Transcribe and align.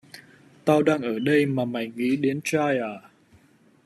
Tao 0.65 0.83
đang 0.83 1.01
ở 1.01 1.19
đây 1.19 1.45
mà 1.45 1.65
mày 1.65 1.91
nghĩ 1.95 2.15
đến 2.15 2.41
trai 2.43 2.77
à 2.77 3.09